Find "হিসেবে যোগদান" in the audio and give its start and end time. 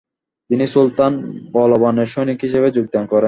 2.41-3.03